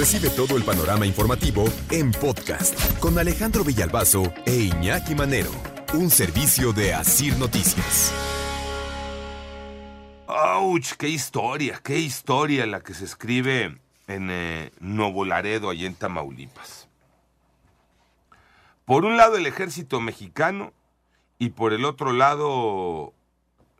Recibe 0.00 0.30
todo 0.30 0.56
el 0.56 0.64
panorama 0.64 1.04
informativo 1.04 1.62
en 1.90 2.10
podcast 2.10 2.74
con 3.00 3.18
Alejandro 3.18 3.64
Villalbazo 3.64 4.32
e 4.46 4.56
Iñaki 4.56 5.14
Manero, 5.14 5.50
un 5.92 6.08
servicio 6.08 6.72
de 6.72 6.94
Asir 6.94 7.36
Noticias. 7.36 8.10
¡Auch! 10.26 10.96
¡Qué 10.96 11.06
historia! 11.06 11.82
¡Qué 11.84 11.98
historia 11.98 12.64
la 12.64 12.80
que 12.80 12.94
se 12.94 13.04
escribe 13.04 13.78
en 14.06 14.30
eh, 14.30 14.72
Nuevo 14.80 15.26
Laredo, 15.26 15.68
allá 15.68 15.86
en 15.86 15.94
Tamaulipas! 15.94 16.88
Por 18.86 19.04
un 19.04 19.18
lado 19.18 19.36
el 19.36 19.44
ejército 19.44 20.00
mexicano 20.00 20.72
y 21.38 21.50
por 21.50 21.74
el 21.74 21.84
otro 21.84 22.14
lado 22.14 23.12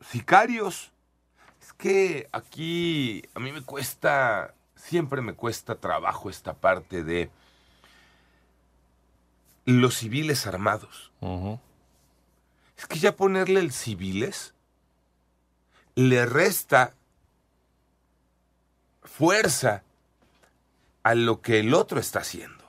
sicarios. 0.02 0.92
Es 1.62 1.72
que 1.72 2.28
aquí 2.30 3.22
a 3.34 3.40
mí 3.40 3.52
me 3.52 3.62
cuesta, 3.62 4.52
siempre 4.82 5.22
me 5.22 5.34
cuesta 5.34 5.76
trabajo 5.76 6.30
esta 6.30 6.54
parte 6.54 7.04
de 7.04 7.30
los 9.64 9.96
civiles 9.96 10.46
armados. 10.46 11.12
Es 12.76 12.86
que 12.86 12.98
ya 12.98 13.14
ponerle 13.16 13.60
el 13.60 13.72
civiles 13.72 14.54
le 15.94 16.24
resta 16.26 16.94
fuerza 19.02 19.82
a 21.02 21.14
lo 21.14 21.40
que 21.40 21.60
el 21.60 21.74
otro 21.74 22.00
está 22.00 22.20
haciendo. 22.20 22.64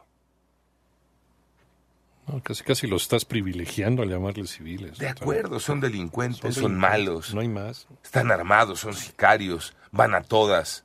casi 2.44 2.64
casi 2.64 2.88
lo 2.88 2.98
estás 2.98 3.26
privilegiando 3.26 4.04
al 4.04 4.10
llamarles 4.10 4.52
civiles. 4.52 4.98
De 4.98 5.08
acuerdo, 5.08 5.60
son 5.60 5.80
delincuentes, 5.80 6.56
son, 6.56 6.78
malos. 6.78 7.34
No 7.34 7.42
hay 7.42 7.48
más. 7.48 7.88
Están 8.04 8.32
armados, 8.32 8.80
son 8.80 8.94
sicarios, 8.94 9.74
van 9.92 10.14
a 10.14 10.22
todas. 10.22 10.84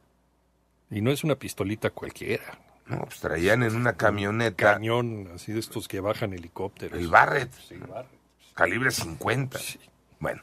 Y 0.90 1.00
no 1.00 1.10
es 1.10 1.24
una 1.24 1.34
pistolita 1.34 1.90
cualquiera. 1.90 2.58
No, 2.86 3.00
pues 3.00 3.18
traían 3.18 3.62
en 3.62 3.74
una 3.74 3.94
camioneta. 3.94 4.74
Cañón, 4.74 5.28
así 5.34 5.52
de 5.52 5.60
estos 5.60 5.88
que 5.88 6.00
bajan 6.00 6.32
helicópteros. 6.32 6.98
El 6.98 7.08
Barrett. 7.08 7.50
Calibre 8.54 8.90
50. 8.90 9.58
Bueno, 10.20 10.42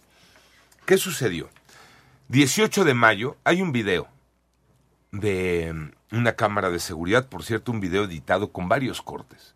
¿qué 0.85 0.97
sucedió? 0.97 1.49
18 2.27 2.83
de 2.83 2.93
mayo 2.93 3.37
hay 3.43 3.61
un 3.61 3.71
video 3.71 4.07
de 5.11 5.71
mm, 5.73 6.17
una 6.17 6.35
cámara 6.35 6.69
de 6.69 6.79
seguridad, 6.79 7.27
por 7.27 7.43
cierto, 7.43 7.71
un 7.71 7.79
video 7.79 8.03
editado 8.03 8.51
con 8.51 8.67
varios 8.67 9.01
cortes. 9.01 9.55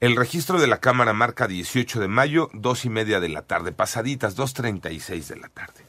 El 0.00 0.16
registro 0.16 0.60
de 0.60 0.66
la 0.66 0.78
cámara 0.78 1.12
marca 1.12 1.48
18 1.48 1.98
de 1.98 2.08
mayo, 2.08 2.50
dos 2.52 2.84
y 2.84 2.90
media 2.90 3.20
de 3.20 3.28
la 3.28 3.42
tarde, 3.42 3.72
pasaditas, 3.72 4.36
2.36 4.36 5.26
de 5.26 5.36
la 5.36 5.48
tarde. 5.48 5.84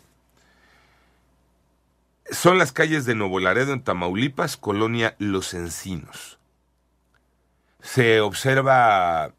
Son 2.36 2.58
las 2.58 2.73
calles 2.73 3.05
de 3.05 3.16
Nuevo 3.16 3.39
Laredo 3.39 3.72
en 3.72 3.81
Tamaulipas, 3.81 4.58
colonia 4.58 5.16
Los 5.19 5.53
Encinos. 5.53 6.38
Se 7.81 8.19
observa, 8.19 9.33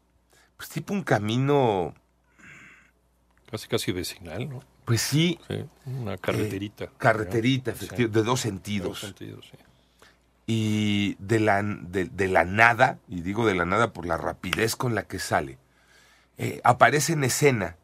pues 0.57 0.69
tipo 0.69 0.93
un 0.93 1.03
camino... 1.03 1.93
Casi 3.51 3.67
casi 3.67 3.91
vecinal, 3.91 4.49
¿no? 4.49 4.63
Pues 4.83 5.01
sí. 5.01 5.39
una 5.85 6.17
carreterita. 6.17 6.85
Eh, 6.85 6.89
carreterita, 6.97 7.71
efectivamente, 7.71 8.19
de 8.19 8.25
dos 8.25 8.41
sentidos. 8.41 8.83
De 8.83 8.89
dos 8.89 8.99
sentidos, 8.99 9.47
sí. 9.51 9.57
Y 10.47 11.15
de 11.19 11.39
la, 11.39 11.61
de, 11.61 12.27
la 12.27 12.45
nada, 12.45 12.97
y 13.07 13.21
digo 13.21 13.45
de 13.45 13.53
la 13.53 13.65
nada 13.65 13.93
por 13.93 14.05
la 14.05 14.17
rapidez 14.17 14.75
con 14.75 14.95
la 14.95 15.03
que 15.03 15.19
sale, 15.19 15.59
eh, 16.37 16.61
aparece 16.63 17.13
en 17.13 17.23
escena 17.23 17.77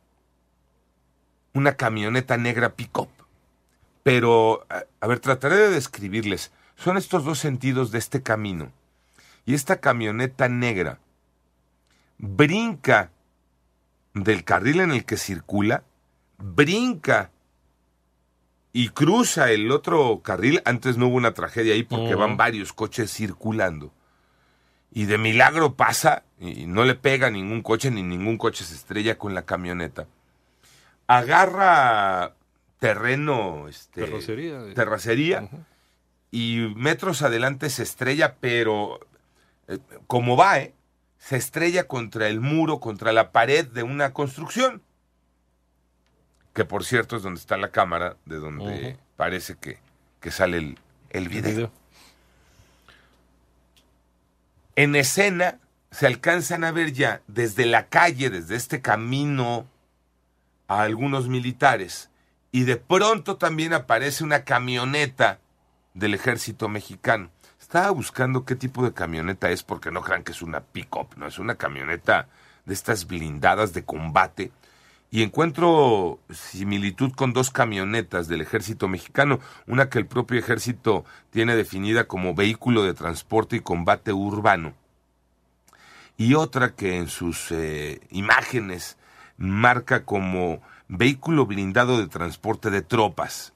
una 1.53 1.75
camioneta 1.75 2.37
negra 2.37 2.73
pick-up. 2.75 3.09
Pero, 4.03 4.65
a, 4.69 5.07
ver, 5.07 5.19
trataré 5.19 5.55
de 5.55 5.69
describirles. 5.69 6.51
Son 6.75 6.97
estos 6.97 7.23
dos 7.23 7.39
sentidos 7.39 7.91
de 7.91 7.99
este 7.99 8.21
camino. 8.21 8.71
Y 9.45 9.53
esta 9.53 9.77
camioneta 9.77 10.49
negra 10.49 10.99
brinca 12.17 13.11
del 14.13 14.43
carril 14.43 14.81
en 14.81 14.91
el 14.91 15.05
que 15.05 15.17
circula 15.17 15.83
brinca 16.37 17.31
y 18.73 18.89
cruza 18.89 19.51
el 19.51 19.71
otro 19.71 20.21
carril. 20.21 20.61
Antes 20.65 20.97
no 20.97 21.07
hubo 21.07 21.15
una 21.15 21.33
tragedia 21.33 21.73
ahí 21.73 21.83
porque 21.83 22.15
van 22.15 22.37
varios 22.37 22.73
coches 22.73 23.11
circulando. 23.11 23.93
Y 24.91 25.05
de 25.05 25.17
milagro 25.17 25.75
pasa 25.75 26.23
y 26.39 26.65
no 26.67 26.83
le 26.83 26.95
pega 26.95 27.29
ningún 27.29 27.61
coche 27.61 27.89
ni 27.89 28.03
ningún 28.03 28.37
coche 28.37 28.63
se 28.63 28.75
estrella 28.75 29.17
con 29.17 29.33
la 29.33 29.43
camioneta. 29.43 30.07
Agarra 31.07 32.35
terreno, 32.83 33.69
este, 33.69 34.01
terracería, 34.75 35.49
y 36.31 36.73
metros 36.75 37.21
adelante 37.21 37.69
se 37.69 37.81
estrella, 37.81 38.35
pero 38.41 38.99
eh, 39.69 39.79
como 40.05 40.35
va, 40.35 40.59
¿eh? 40.59 40.73
se 41.17 41.37
estrella 41.37 41.87
contra 41.87 42.27
el 42.27 42.41
muro, 42.41 42.81
contra 42.81 43.13
la 43.13 43.31
pared 43.31 43.65
de 43.65 43.83
una 43.83 44.11
construcción 44.11 44.81
que 46.53 46.65
por 46.65 46.83
cierto 46.83 47.15
es 47.15 47.23
donde 47.23 47.39
está 47.39 47.55
la 47.55 47.71
cámara, 47.71 48.17
de 48.25 48.35
donde 48.35 48.97
parece 49.15 49.55
que, 49.55 49.79
sale 50.29 50.57
el, 50.57 50.77
el 51.11 51.29
video. 51.29 51.71
En 54.75 54.97
escena 54.97 55.57
se 55.89 56.05
alcanzan 56.05 56.65
a 56.65 56.73
ver 56.73 56.91
ya 56.91 57.21
desde 57.27 57.65
la 57.65 57.87
calle, 57.87 58.29
desde 58.29 58.57
este 58.57 58.81
camino, 58.81 59.67
a 60.67 60.81
algunos 60.81 61.29
militares. 61.29 62.09
Y 62.53 62.65
de 62.65 62.77
pronto 62.77 63.37
también 63.37 63.73
aparece 63.73 64.23
una 64.23 64.43
camioneta 64.43 65.39
del 65.95 66.13
ejército 66.13 66.69
mexicano. 66.69 67.31
Estaba 67.59 67.89
buscando 67.89 68.45
qué 68.45 68.55
tipo 68.55 68.85
de 68.85 68.93
camioneta 68.93 69.49
es 69.49 69.63
porque 69.63 69.89
no 69.89 70.03
crean 70.03 70.23
que 70.23 70.33
es 70.33 70.43
una 70.43 70.61
pick-up, 70.61 71.17
no, 71.17 71.25
es 71.25 71.39
una 71.39 71.55
camioneta 71.55 72.27
de 72.65 72.75
estas 72.75 73.07
blindadas 73.07 73.73
de 73.73 73.83
combate 73.83 74.51
y 75.09 75.23
encuentro 75.23 76.19
similitud 76.29 77.11
con 77.13 77.33
dos 77.33 77.49
camionetas 77.49 78.27
del 78.27 78.41
ejército 78.41 78.87
mexicano, 78.87 79.39
una 79.65 79.89
que 79.89 79.97
el 79.97 80.05
propio 80.05 80.39
ejército 80.39 81.05
tiene 81.31 81.55
definida 81.55 82.05
como 82.05 82.35
vehículo 82.35 82.83
de 82.83 82.93
transporte 82.93 83.55
y 83.55 83.61
combate 83.61 84.13
urbano, 84.13 84.73
y 86.17 86.33
otra 86.33 86.75
que 86.75 86.97
en 86.97 87.07
sus 87.09 87.51
eh, 87.51 88.01
imágenes 88.09 88.97
marca 89.37 90.03
como 90.03 90.61
vehículo 90.97 91.45
blindado 91.45 91.97
de 91.97 92.07
transporte 92.07 92.69
de 92.69 92.81
tropas. 92.81 93.53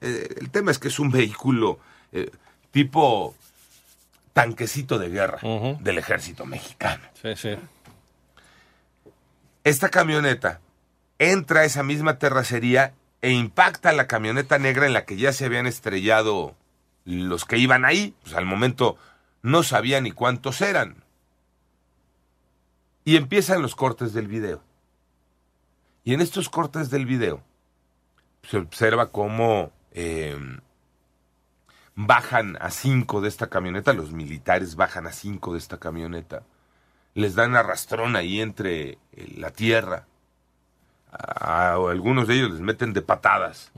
Eh, 0.00 0.36
el 0.40 0.50
tema 0.50 0.70
es 0.70 0.78
que 0.78 0.88
es 0.88 0.98
un 0.98 1.10
vehículo 1.10 1.78
eh, 2.12 2.30
tipo 2.70 3.34
tanquecito 4.32 4.98
de 4.98 5.08
guerra 5.08 5.40
del 5.80 5.98
ejército 5.98 6.46
mexicano. 6.46 7.02
Sí, 7.20 7.34
sí. 7.36 7.56
Esta 9.64 9.88
camioneta 9.88 10.60
entra 11.18 11.60
a 11.60 11.64
esa 11.64 11.82
misma 11.82 12.18
terracería 12.18 12.94
e 13.20 13.32
impacta 13.32 13.92
la 13.92 14.06
camioneta 14.06 14.58
negra 14.58 14.86
en 14.86 14.92
la 14.92 15.04
que 15.04 15.16
ya 15.16 15.32
se 15.32 15.44
habían 15.44 15.66
estrellado 15.66 16.54
los 17.04 17.44
que 17.44 17.58
iban 17.58 17.84
ahí. 17.84 18.14
Pues 18.22 18.34
al 18.34 18.46
momento 18.46 18.96
no 19.42 19.62
sabía 19.62 20.00
ni 20.00 20.12
cuántos 20.12 20.60
eran. 20.60 21.02
Y 23.04 23.16
empiezan 23.16 23.62
los 23.62 23.74
cortes 23.74 24.12
del 24.12 24.28
video. 24.28 24.62
Y 26.08 26.14
en 26.14 26.22
estos 26.22 26.48
cortes 26.48 26.88
del 26.88 27.04
video 27.04 27.42
se 28.42 28.56
observa 28.56 29.10
cómo 29.10 29.72
em, 29.92 30.58
bajan 31.96 32.56
a 32.62 32.70
cinco 32.70 33.20
de 33.20 33.28
esta 33.28 33.48
camioneta, 33.48 33.92
los 33.92 34.10
militares 34.12 34.74
bajan 34.74 35.06
a 35.06 35.12
cinco 35.12 35.52
de 35.52 35.58
esta 35.58 35.76
camioneta, 35.76 36.44
les 37.12 37.34
dan 37.34 37.56
arrastrón 37.56 38.16
ahí 38.16 38.40
entre 38.40 38.92
eh, 38.92 38.98
la 39.36 39.50
tierra, 39.50 40.06
a, 41.10 41.74
algunos 41.74 42.26
de 42.26 42.36
ellos 42.36 42.52
les 42.52 42.60
meten 42.62 42.94
de 42.94 43.02
patadas. 43.02 43.70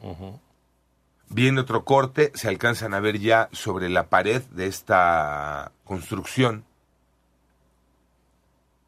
Viene 1.30 1.60
otro 1.60 1.84
corte, 1.84 2.30
se 2.36 2.46
alcanzan 2.46 2.94
a 2.94 3.00
ver 3.00 3.18
ya 3.18 3.48
sobre 3.50 3.88
la 3.88 4.08
pared 4.08 4.42
de 4.52 4.68
esta 4.68 5.72
construcción. 5.82 6.64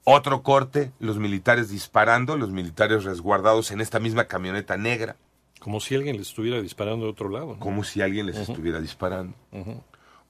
Otro 0.05 0.43
corte, 0.43 0.93
los 0.99 1.19
militares 1.19 1.69
disparando, 1.69 2.37
los 2.37 2.51
militares 2.51 3.05
resguardados 3.05 3.71
en 3.71 3.81
esta 3.81 4.01
misma 4.01 4.25
camioneta 4.25 4.77
negra. 4.77 5.17
Como 5.61 5.79
si 5.79 5.95
alguien 5.95 6.17
les 6.17 6.29
estuviera 6.29 6.61
disparando 6.61 7.05
de 7.05 7.13
otro 7.13 7.29
lado. 7.29 7.57
Como 7.61 7.85
si 7.85 8.03
alguien 8.03 8.27
les 8.27 8.37
estuviera 8.37 8.81
disparando. 8.81 9.37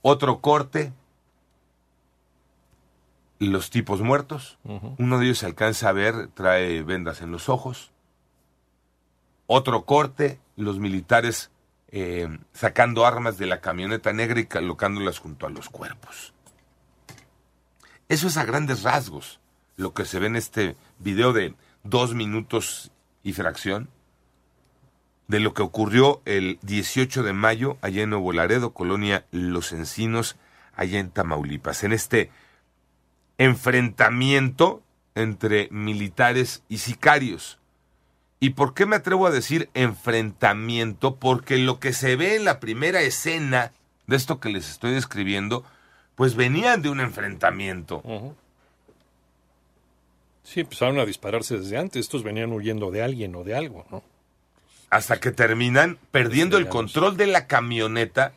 Otro 0.02 0.40
corte, 0.40 0.92
los 3.38 3.70
tipos 3.70 4.02
muertos. 4.02 4.58
Uno 4.98 5.18
de 5.18 5.24
ellos 5.24 5.38
se 5.38 5.46
alcanza 5.46 5.88
a 5.88 5.92
ver, 5.92 6.28
trae 6.28 6.82
vendas 6.82 7.22
en 7.22 7.32
los 7.32 7.48
ojos. 7.48 7.92
Otro 9.46 9.86
corte, 9.86 10.38
los 10.56 10.78
militares 10.78 11.50
eh, 11.88 12.28
sacando 12.52 13.06
armas 13.06 13.38
de 13.38 13.46
la 13.46 13.62
camioneta 13.62 14.12
negra 14.12 14.38
y 14.38 14.46
colocándolas 14.46 15.18
junto 15.18 15.46
a 15.46 15.50
los 15.50 15.70
cuerpos. 15.70 16.34
Eso 18.10 18.26
es 18.26 18.36
a 18.36 18.44
grandes 18.44 18.82
rasgos 18.82 19.40
lo 19.82 19.92
que 19.92 20.04
se 20.04 20.18
ve 20.18 20.28
en 20.28 20.36
este 20.36 20.76
video 20.98 21.32
de 21.32 21.54
dos 21.82 22.14
minutos 22.14 22.90
y 23.22 23.32
fracción, 23.32 23.88
de 25.28 25.40
lo 25.40 25.54
que 25.54 25.62
ocurrió 25.62 26.22
el 26.24 26.58
18 26.62 27.22
de 27.22 27.32
mayo 27.32 27.78
allá 27.80 28.02
en 28.02 28.10
Nuevo 28.10 28.32
Laredo, 28.32 28.72
colonia 28.72 29.26
Los 29.30 29.72
Encinos, 29.72 30.36
allá 30.74 30.98
en 30.98 31.10
Tamaulipas, 31.10 31.84
en 31.84 31.92
este 31.92 32.30
enfrentamiento 33.38 34.82
entre 35.14 35.68
militares 35.70 36.62
y 36.68 36.78
sicarios. 36.78 37.58
¿Y 38.40 38.50
por 38.50 38.74
qué 38.74 38.86
me 38.86 38.96
atrevo 38.96 39.26
a 39.26 39.30
decir 39.30 39.70
enfrentamiento? 39.74 41.16
Porque 41.16 41.58
lo 41.58 41.78
que 41.78 41.92
se 41.92 42.16
ve 42.16 42.36
en 42.36 42.44
la 42.44 42.60
primera 42.60 43.00
escena 43.00 43.72
de 44.06 44.16
esto 44.16 44.40
que 44.40 44.48
les 44.48 44.68
estoy 44.68 44.92
describiendo, 44.92 45.64
pues 46.14 46.34
venían 46.34 46.82
de 46.82 46.90
un 46.90 47.00
enfrentamiento. 47.00 48.02
Sí, 50.42 50.60
empezaron 50.60 50.98
a 50.98 51.06
dispararse 51.06 51.58
desde 51.58 51.78
antes. 51.78 52.00
Estos 52.00 52.22
venían 52.22 52.52
huyendo 52.52 52.90
de 52.90 53.02
alguien 53.02 53.34
o 53.34 53.44
de 53.44 53.54
algo, 53.54 53.86
¿no? 53.90 54.02
Hasta 54.90 55.20
que 55.20 55.30
terminan 55.30 55.98
perdiendo 56.10 56.58
el 56.58 56.68
control 56.68 57.16
de 57.16 57.26
la 57.26 57.46
camioneta, 57.46 58.32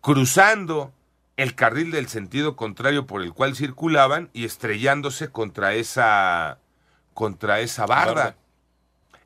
cruzando 0.00 0.92
el 1.36 1.54
carril 1.54 1.90
del 1.90 2.08
sentido 2.08 2.56
contrario 2.56 3.06
por 3.06 3.22
el 3.22 3.32
cual 3.32 3.56
circulaban 3.56 4.30
y 4.32 4.44
estrellándose 4.44 5.30
contra 5.30 5.74
esa 5.74 6.58
contra 7.14 7.60
esa 7.60 7.86
barda. 7.86 8.36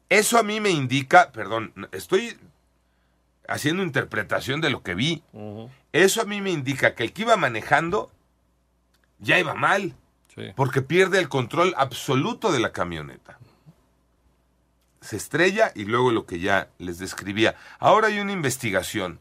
Eso 0.08 0.38
a 0.38 0.42
mí 0.42 0.60
me 0.60 0.70
indica, 0.70 1.32
perdón, 1.32 1.72
estoy 1.92 2.36
haciendo 3.48 3.82
interpretación 3.82 4.60
de 4.60 4.70
lo 4.70 4.82
que 4.82 4.94
vi. 4.94 5.22
Eso 5.92 6.22
a 6.22 6.24
mí 6.24 6.40
me 6.40 6.50
indica 6.50 6.94
que 6.94 7.04
el 7.04 7.12
que 7.12 7.22
iba 7.22 7.36
manejando 7.36 8.10
ya 9.18 9.38
iba 9.38 9.54
mal. 9.54 9.94
Porque 10.56 10.82
pierde 10.82 11.18
el 11.18 11.28
control 11.28 11.74
absoluto 11.76 12.52
de 12.52 12.60
la 12.60 12.72
camioneta. 12.72 13.38
Se 15.00 15.16
estrella 15.16 15.72
y 15.74 15.84
luego 15.84 16.12
lo 16.12 16.26
que 16.26 16.40
ya 16.40 16.68
les 16.78 16.98
describía. 16.98 17.56
Ahora 17.78 18.08
hay 18.08 18.18
una 18.18 18.32
investigación. 18.32 19.18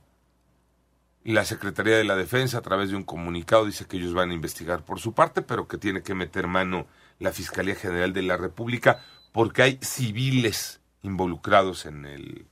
La 1.24 1.46
Secretaría 1.46 1.98
de 1.98 2.04
la 2.04 2.16
Defensa, 2.16 2.58
a 2.58 2.62
través 2.62 2.90
de 2.90 2.96
un 2.96 3.04
comunicado, 3.04 3.66
dice 3.66 3.86
que 3.86 3.98
ellos 3.98 4.14
van 4.14 4.32
a 4.32 4.34
investigar 4.34 4.84
por 4.84 5.00
su 5.00 5.14
parte, 5.14 5.42
pero 5.42 5.68
que 5.68 5.78
tiene 5.78 6.02
que 6.02 6.16
meter 6.16 6.48
mano 6.48 6.88
la 7.20 7.32
Fiscalía 7.32 7.76
General 7.76 8.14
de 8.14 8.22
la 8.24 8.38
República 8.38 9.02
porque 9.32 9.62
hay 9.62 9.80
civiles 9.82 10.80
involucrados 11.02 11.86
en 11.86 12.06
el, 12.06 12.46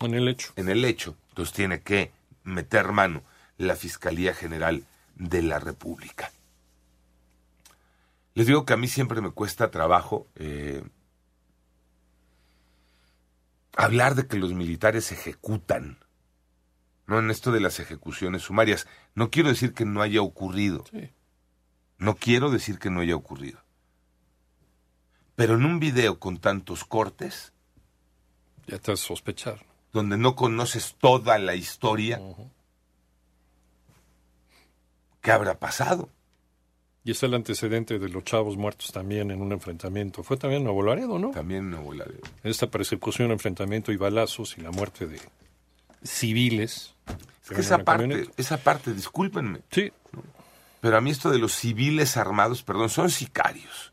en 0.00 0.14
el 0.14 0.28
hecho. 0.28 0.52
En 0.56 0.68
el 0.68 0.84
hecho. 0.84 1.16
Entonces 1.30 1.54
tiene 1.54 1.80
que 1.80 2.12
meter 2.44 2.92
mano 2.92 3.22
la 3.58 3.76
Fiscalía 3.76 4.34
General 4.34 4.84
de 5.16 5.42
la 5.42 5.58
República. 5.58 6.30
Les 8.34 8.46
digo 8.46 8.64
que 8.64 8.72
a 8.72 8.76
mí 8.76 8.88
siempre 8.88 9.20
me 9.20 9.30
cuesta 9.30 9.70
trabajo 9.70 10.26
eh, 10.36 10.82
hablar 13.76 14.14
de 14.14 14.26
que 14.26 14.38
los 14.38 14.54
militares 14.54 15.12
ejecutan, 15.12 15.98
no 17.06 17.18
en 17.18 17.30
esto 17.30 17.52
de 17.52 17.60
las 17.60 17.80
ejecuciones 17.80 18.42
sumarias. 18.42 18.86
No 19.14 19.30
quiero 19.30 19.48
decir 19.50 19.74
que 19.74 19.84
no 19.84 20.00
haya 20.02 20.22
ocurrido. 20.22 20.84
No 21.98 22.16
quiero 22.16 22.50
decir 22.50 22.78
que 22.78 22.90
no 22.90 23.00
haya 23.00 23.16
ocurrido. 23.16 23.60
Pero 25.34 25.54
en 25.54 25.64
un 25.64 25.78
video 25.78 26.18
con 26.18 26.38
tantos 26.38 26.84
cortes... 26.84 27.52
Ya 28.66 28.78
te 28.78 28.96
sospechar. 28.96 29.66
Donde 29.92 30.16
no 30.16 30.36
conoces 30.36 30.94
toda 30.98 31.38
la 31.38 31.54
historia. 31.54 32.20
¿Qué 35.20 35.32
habrá 35.32 35.58
pasado? 35.58 36.08
Y 37.04 37.10
es 37.10 37.22
el 37.22 37.34
antecedente 37.34 37.98
de 37.98 38.08
los 38.08 38.24
chavos 38.24 38.56
muertos 38.56 38.92
también 38.92 39.30
en 39.30 39.42
un 39.42 39.52
enfrentamiento. 39.52 40.22
Fue 40.22 40.36
también 40.36 40.60
en 40.60 40.64
Nuevo 40.64 40.82
Laredo, 40.82 41.18
¿no? 41.18 41.30
También 41.32 41.64
en 41.64 41.70
Nuevo 41.70 41.92
Laredo. 41.92 42.20
Esta 42.44 42.68
persecución, 42.68 43.32
enfrentamiento 43.32 43.90
y 43.90 43.96
balazos 43.96 44.56
y 44.56 44.60
la 44.60 44.70
muerte 44.70 45.06
de 45.06 45.20
civiles. 46.04 46.94
Es 47.42 47.50
que 47.50 47.60
esa 47.60 47.78
parte, 47.78 48.28
esa 48.36 48.56
parte, 48.58 48.94
discúlpenme. 48.94 49.60
Sí. 49.70 49.92
Pero 50.80 50.96
a 50.96 51.00
mí 51.00 51.10
esto 51.10 51.30
de 51.30 51.38
los 51.38 51.52
civiles 51.52 52.16
armados, 52.16 52.62
perdón, 52.62 52.88
son 52.88 53.10
sicarios. 53.10 53.92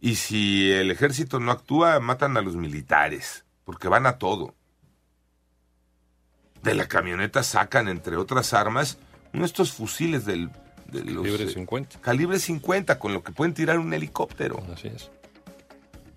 Y 0.00 0.16
si 0.16 0.70
el 0.72 0.90
ejército 0.90 1.40
no 1.40 1.52
actúa, 1.52 2.00
matan 2.00 2.36
a 2.36 2.40
los 2.40 2.56
militares, 2.56 3.44
porque 3.64 3.88
van 3.88 4.06
a 4.06 4.18
todo. 4.18 4.54
De 6.62 6.74
la 6.74 6.88
camioneta 6.88 7.42
sacan, 7.42 7.88
entre 7.88 8.16
otras 8.16 8.54
armas, 8.54 8.98
uno 9.32 9.42
de 9.42 9.46
estos 9.46 9.72
fusiles 9.72 10.24
del 10.24 10.50
calibre 10.90 11.48
50. 11.48 11.96
Eh, 11.96 12.00
calibre 12.00 12.38
50, 12.38 12.98
con 12.98 13.12
lo 13.12 13.22
que 13.22 13.32
pueden 13.32 13.54
tirar 13.54 13.78
un 13.78 13.92
helicóptero. 13.92 14.62
Así 14.72 14.88
es. 14.88 15.10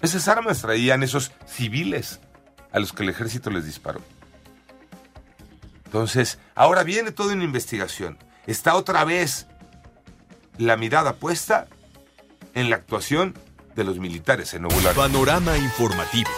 Esas 0.01 0.27
armas 0.27 0.61
traían 0.61 1.01
esos 1.03 1.31
civiles 1.45 2.19
a 2.71 2.79
los 2.79 2.91
que 2.91 3.03
el 3.03 3.09
ejército 3.09 3.49
les 3.49 3.65
disparó. 3.65 4.01
Entonces, 5.85 6.39
ahora 6.55 6.83
viene 6.83 7.11
toda 7.11 7.33
una 7.33 7.43
investigación. 7.43 8.17
Está 8.47 8.75
otra 8.75 9.05
vez 9.05 9.47
la 10.57 10.75
mirada 10.75 11.13
puesta 11.13 11.67
en 12.53 12.69
la 12.69 12.75
actuación 12.75 13.33
de 13.75 13.83
los 13.83 13.99
militares 13.99 14.53
en 14.53 14.63
Nuevo 14.63 14.77
Panorama 14.95 15.57
informativo. 15.57 16.29